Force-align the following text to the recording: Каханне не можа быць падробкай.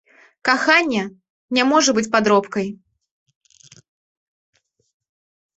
Каханне 0.47 1.01
не 1.57 1.63
можа 1.73 1.89
быць 1.97 2.05
падробкай. 2.17 2.67